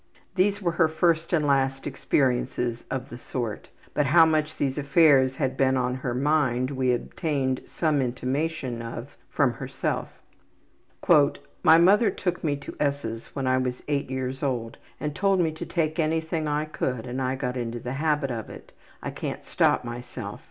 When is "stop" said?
19.45-19.83